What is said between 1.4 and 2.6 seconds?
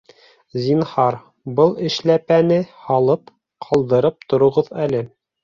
был эшләпәне